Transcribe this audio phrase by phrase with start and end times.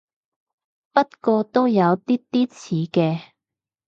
[0.93, 3.21] 不過都有啲啲似嘅